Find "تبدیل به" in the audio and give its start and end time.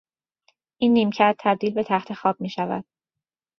1.39-1.83